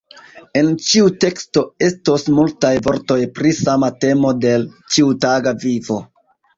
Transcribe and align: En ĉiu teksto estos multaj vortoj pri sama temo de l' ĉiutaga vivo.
En 0.61 0.69
ĉiu 0.85 1.11
teksto 1.25 1.63
estos 1.89 2.25
multaj 2.39 2.73
vortoj 2.89 3.21
pri 3.39 3.55
sama 3.61 3.93
temo 4.07 4.35
de 4.43 4.59
l' 4.61 4.69
ĉiutaga 4.95 5.59
vivo. 5.69 6.05